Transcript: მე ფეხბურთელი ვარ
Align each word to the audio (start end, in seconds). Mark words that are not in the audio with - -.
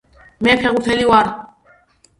მე 0.47 0.55
ფეხბურთელი 0.63 1.07
ვარ 1.13 1.33